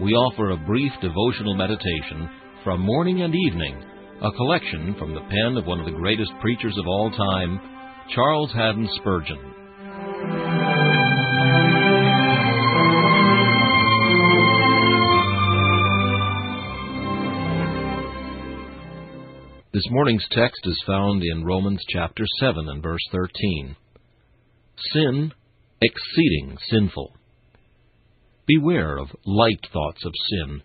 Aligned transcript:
we 0.00 0.12
offer 0.12 0.50
a 0.50 0.56
brief 0.56 0.92
devotional 1.02 1.54
meditation 1.54 2.30
from 2.62 2.80
morning 2.80 3.22
and 3.22 3.34
evening, 3.34 3.82
a 4.22 4.30
collection 4.32 4.94
from 4.96 5.12
the 5.12 5.20
pen 5.20 5.56
of 5.56 5.66
one 5.66 5.80
of 5.80 5.86
the 5.86 5.98
greatest 5.98 6.30
preachers 6.40 6.76
of 6.78 6.86
all 6.86 7.10
time, 7.10 7.60
Charles 8.14 8.52
Haddon 8.52 8.88
Spurgeon. 9.00 9.38
This 19.72 19.86
morning's 19.90 20.26
text 20.30 20.60
is 20.64 20.82
found 20.86 21.22
in 21.24 21.44
Romans 21.44 21.82
chapter 21.88 22.24
7 22.40 22.68
and 22.68 22.82
verse 22.82 23.02
13. 23.10 23.76
Sin, 24.92 25.32
exceeding 25.82 26.56
sinful. 26.70 27.17
Beware 28.48 28.96
of 28.96 29.14
light 29.26 29.60
thoughts 29.74 30.02
of 30.06 30.12
sin. 30.30 30.62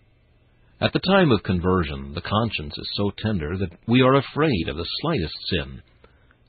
At 0.80 0.94
the 0.94 1.00
time 1.00 1.30
of 1.30 1.42
conversion, 1.42 2.14
the 2.14 2.22
conscience 2.22 2.72
is 2.78 2.90
so 2.94 3.12
tender 3.18 3.58
that 3.58 3.76
we 3.86 4.00
are 4.00 4.14
afraid 4.14 4.68
of 4.68 4.78
the 4.78 4.88
slightest 5.02 5.34
sin. 5.50 5.82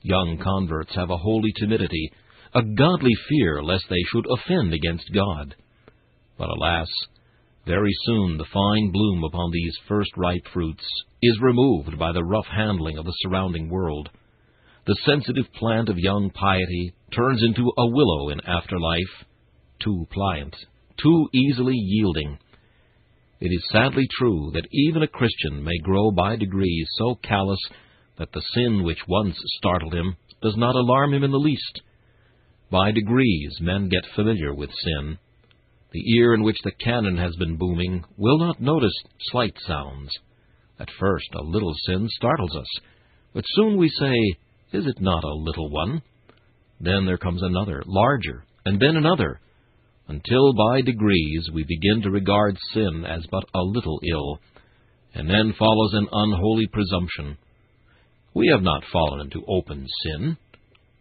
Young 0.00 0.38
converts 0.42 0.94
have 0.94 1.10
a 1.10 1.18
holy 1.18 1.52
timidity, 1.60 2.10
a 2.54 2.62
godly 2.62 3.12
fear 3.28 3.62
lest 3.62 3.84
they 3.90 4.02
should 4.10 4.24
offend 4.30 4.72
against 4.72 5.12
God. 5.12 5.54
But 6.38 6.48
alas, 6.48 6.88
very 7.66 7.92
soon 8.04 8.38
the 8.38 8.46
fine 8.50 8.90
bloom 8.90 9.22
upon 9.22 9.50
these 9.52 9.76
first 9.86 10.12
ripe 10.16 10.46
fruits 10.54 10.84
is 11.20 11.38
removed 11.42 11.98
by 11.98 12.12
the 12.12 12.24
rough 12.24 12.46
handling 12.46 12.96
of 12.96 13.04
the 13.04 13.16
surrounding 13.20 13.68
world. 13.68 14.08
The 14.86 14.96
sensitive 15.04 15.52
plant 15.52 15.90
of 15.90 15.98
young 15.98 16.30
piety 16.30 16.94
turns 17.14 17.42
into 17.42 17.70
a 17.76 17.86
willow 17.86 18.30
in 18.30 18.40
after 18.46 18.80
life, 18.80 19.26
too 19.80 20.06
pliant 20.10 20.56
too 21.02 21.28
easily 21.32 21.74
yielding. 21.76 22.38
It 23.40 23.48
is 23.48 23.68
sadly 23.70 24.06
true 24.18 24.50
that 24.54 24.68
even 24.72 25.02
a 25.02 25.08
Christian 25.08 25.62
may 25.62 25.76
grow 25.82 26.10
by 26.10 26.36
degrees 26.36 26.88
so 26.98 27.16
callous 27.22 27.60
that 28.18 28.32
the 28.32 28.42
sin 28.54 28.82
which 28.82 29.06
once 29.06 29.36
startled 29.58 29.94
him 29.94 30.16
does 30.42 30.56
not 30.56 30.74
alarm 30.74 31.12
him 31.12 31.24
in 31.24 31.30
the 31.30 31.38
least. 31.38 31.82
By 32.70 32.92
degrees 32.92 33.58
men 33.60 33.88
get 33.88 34.04
familiar 34.14 34.54
with 34.54 34.70
sin. 34.72 35.18
The 35.92 36.16
ear 36.16 36.34
in 36.34 36.42
which 36.42 36.56
the 36.64 36.72
cannon 36.72 37.16
has 37.18 37.36
been 37.36 37.56
booming 37.56 38.04
will 38.16 38.38
not 38.38 38.60
notice 38.60 38.94
slight 39.30 39.56
sounds. 39.66 40.10
At 40.78 40.88
first 40.98 41.28
a 41.34 41.42
little 41.42 41.74
sin 41.86 42.08
startles 42.08 42.56
us, 42.56 42.80
but 43.32 43.44
soon 43.48 43.76
we 43.76 43.88
say, 43.88 44.16
Is 44.72 44.86
it 44.86 45.00
not 45.00 45.24
a 45.24 45.34
little 45.34 45.70
one? 45.70 46.02
Then 46.80 47.06
there 47.06 47.18
comes 47.18 47.42
another, 47.42 47.82
larger, 47.86 48.44
and 48.64 48.80
then 48.80 48.96
another, 48.96 49.40
until 50.08 50.52
by 50.54 50.80
degrees 50.80 51.48
we 51.52 51.64
begin 51.64 52.02
to 52.02 52.10
regard 52.10 52.56
sin 52.72 53.04
as 53.06 53.26
but 53.30 53.44
a 53.54 53.60
little 53.60 54.00
ill, 54.10 54.38
and 55.14 55.28
then 55.28 55.54
follows 55.58 55.94
an 55.94 56.06
unholy 56.12 56.66
presumption. 56.72 57.38
We 58.34 58.48
have 58.48 58.62
not 58.62 58.84
fallen 58.92 59.20
into 59.22 59.44
open 59.48 59.86
sin. 60.02 60.36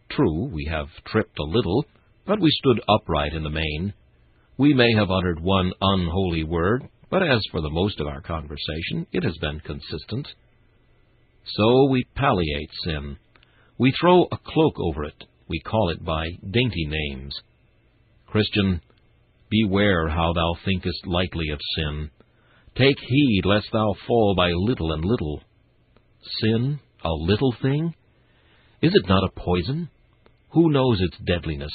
True, 0.09 0.49
we 0.51 0.67
have 0.71 0.87
tripped 1.05 1.37
a 1.37 1.43
little, 1.43 1.85
but 2.25 2.39
we 2.39 2.49
stood 2.49 2.81
upright 2.87 3.33
in 3.33 3.43
the 3.43 3.49
main. 3.49 3.93
We 4.57 4.73
may 4.73 4.93
have 4.93 5.11
uttered 5.11 5.41
one 5.41 5.71
unholy 5.81 6.43
word, 6.43 6.87
but 7.09 7.23
as 7.23 7.41
for 7.51 7.61
the 7.61 7.69
most 7.69 7.99
of 7.99 8.07
our 8.07 8.21
conversation, 8.21 9.05
it 9.11 9.23
has 9.23 9.37
been 9.41 9.59
consistent. 9.59 10.27
So 11.45 11.89
we 11.89 12.05
palliate 12.15 12.71
sin. 12.85 13.17
We 13.77 13.93
throw 13.99 14.23
a 14.23 14.37
cloak 14.37 14.75
over 14.79 15.03
it. 15.03 15.23
We 15.47 15.59
call 15.59 15.89
it 15.89 16.03
by 16.03 16.25
dainty 16.49 16.87
names. 16.87 17.35
Christian, 18.27 18.81
Beware 19.61 20.09
how 20.09 20.33
thou 20.33 20.55
thinkest 20.65 21.07
lightly 21.07 21.49
of 21.49 21.61
sin. 21.77 22.09
Take 22.75 22.99
heed 22.99 23.43
lest 23.45 23.67
thou 23.71 23.93
fall 24.05 24.35
by 24.35 24.51
little 24.51 24.91
and 24.91 25.05
little. 25.05 25.41
Sin, 26.41 26.79
a 27.01 27.13
little 27.13 27.55
thing? 27.61 27.95
Is 28.81 28.93
it 28.93 29.07
not 29.07 29.23
a 29.23 29.39
poison? 29.39 29.89
Who 30.49 30.69
knows 30.71 30.99
its 30.99 31.17
deadliness? 31.25 31.71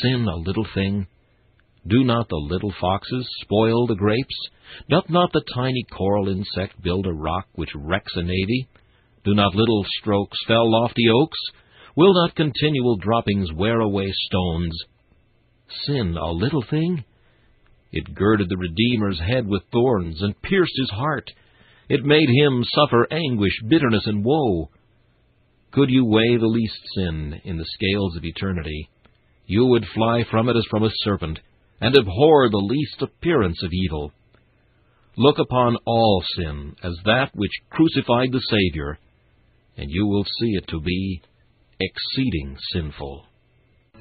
Sin, 0.00 0.26
a 0.26 0.36
little 0.36 0.66
thing? 0.72 1.06
Do 1.86 2.02
not 2.02 2.30
the 2.30 2.36
little 2.36 2.72
foxes 2.80 3.28
spoil 3.42 3.86
the 3.86 3.94
grapes? 3.94 4.48
Doth 4.88 5.10
not 5.10 5.32
the 5.34 5.44
tiny 5.54 5.84
coral 5.92 6.28
insect 6.28 6.80
build 6.80 7.06
a 7.06 7.12
rock 7.12 7.46
which 7.56 7.74
wrecks 7.74 8.12
a 8.16 8.22
navy? 8.22 8.68
Do 9.24 9.34
not 9.34 9.54
little 9.54 9.84
strokes 10.00 10.38
fell 10.46 10.70
lofty 10.70 11.04
oaks? 11.10 11.40
Will 11.94 12.14
not 12.14 12.36
continual 12.36 12.96
droppings 12.96 13.52
wear 13.52 13.80
away 13.80 14.10
stones? 14.12 14.78
Sin 15.86 16.16
a 16.16 16.30
little 16.30 16.64
thing? 16.68 17.04
It 17.92 18.14
girded 18.14 18.48
the 18.48 18.56
Redeemer's 18.56 19.20
head 19.20 19.46
with 19.46 19.62
thorns, 19.72 20.22
and 20.22 20.40
pierced 20.42 20.74
his 20.76 20.90
heart. 20.90 21.30
It 21.88 22.04
made 22.04 22.28
him 22.28 22.62
suffer 22.64 23.06
anguish, 23.10 23.58
bitterness, 23.68 24.06
and 24.06 24.24
woe. 24.24 24.70
Could 25.72 25.90
you 25.90 26.04
weigh 26.04 26.36
the 26.36 26.46
least 26.46 26.78
sin 26.94 27.40
in 27.44 27.56
the 27.56 27.64
scales 27.64 28.16
of 28.16 28.24
eternity, 28.24 28.88
you 29.46 29.66
would 29.66 29.84
fly 29.94 30.24
from 30.30 30.48
it 30.48 30.56
as 30.56 30.64
from 30.70 30.84
a 30.84 30.90
serpent, 31.02 31.40
and 31.80 31.96
abhor 31.96 32.48
the 32.48 32.58
least 32.58 33.02
appearance 33.02 33.60
of 33.64 33.72
evil. 33.72 34.12
Look 35.16 35.38
upon 35.38 35.76
all 35.86 36.22
sin 36.36 36.76
as 36.84 36.96
that 37.04 37.30
which 37.34 37.50
crucified 37.68 38.30
the 38.30 38.40
Savior, 38.40 38.98
and 39.76 39.90
you 39.90 40.06
will 40.06 40.24
see 40.24 40.50
it 40.52 40.68
to 40.68 40.80
be 40.80 41.20
exceeding 41.80 42.56
sinful. 42.72 43.26